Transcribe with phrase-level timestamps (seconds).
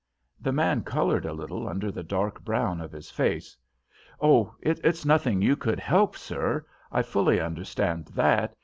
[0.39, 3.55] The man coloured a little under the dark brown of his face.
[4.19, 8.55] "Oh, it's nothing you could help, sir, I fully understand that.